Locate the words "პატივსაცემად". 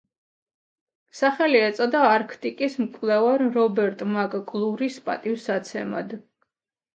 5.11-6.19